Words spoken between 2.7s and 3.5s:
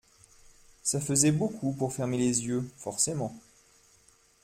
forcément.